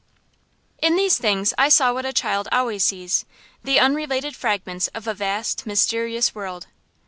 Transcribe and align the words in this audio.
In 0.81 0.95
these 0.95 1.19
things 1.19 1.53
I 1.59 1.69
saw 1.69 1.93
what 1.93 2.07
a 2.07 2.11
child 2.11 2.47
always 2.51 2.83
sees: 2.85 3.23
the 3.63 3.79
unrelated 3.79 4.35
fragments 4.35 4.87
of 4.95 5.05
a 5.05 5.13
vast, 5.13 5.67
mysterious 5.67 6.33
world. 6.33 6.65